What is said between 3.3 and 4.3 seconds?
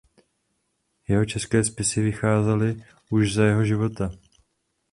za jeho života.